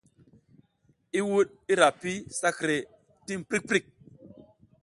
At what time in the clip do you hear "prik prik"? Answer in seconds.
3.49-3.85